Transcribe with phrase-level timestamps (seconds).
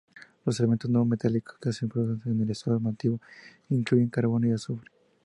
[0.45, 3.21] Los elementos no-metálicos que se producen en el estado nativo
[3.69, 4.89] incluyen carbono y azufre.